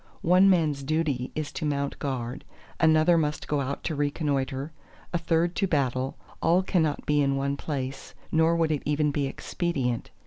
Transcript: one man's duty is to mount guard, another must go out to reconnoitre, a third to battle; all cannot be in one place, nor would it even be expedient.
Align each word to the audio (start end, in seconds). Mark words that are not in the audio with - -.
one 0.23 0.49
man's 0.49 0.81
duty 0.81 1.31
is 1.35 1.51
to 1.51 1.63
mount 1.63 1.99
guard, 1.99 2.43
another 2.79 3.19
must 3.19 3.47
go 3.47 3.61
out 3.61 3.83
to 3.83 3.93
reconnoitre, 3.93 4.71
a 5.13 5.17
third 5.19 5.55
to 5.55 5.67
battle; 5.67 6.17
all 6.41 6.63
cannot 6.63 7.05
be 7.05 7.21
in 7.21 7.35
one 7.35 7.55
place, 7.55 8.15
nor 8.31 8.55
would 8.55 8.71
it 8.71 8.81
even 8.83 9.11
be 9.11 9.27
expedient. 9.27 10.09